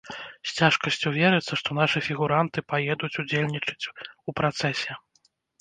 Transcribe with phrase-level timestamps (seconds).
[0.51, 4.91] З цяжкасцю верыцца, што нашы фігуранты паедуць удзельнічаць у працэсе.